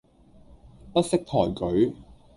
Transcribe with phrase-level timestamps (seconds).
[0.93, 1.93] 不識抬舉